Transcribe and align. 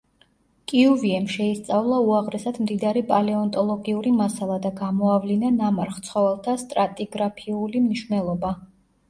კიუვიემ 0.71 1.25
შეისწავლა 1.33 1.99
უაღრესად 2.07 2.57
მდიდარი 2.63 3.03
პალეონტოლოგიური 3.11 4.15
მასალა 4.23 4.57
და 4.65 4.73
გამოავლინა 4.81 5.53
ნამარხ 5.59 6.01
ცხოველთა 6.09 6.57
სტრატიგრაფიული 6.65 7.85
მნიშვნელობა. 7.87 8.53